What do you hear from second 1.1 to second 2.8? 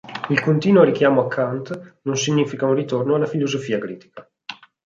a Kant non significa un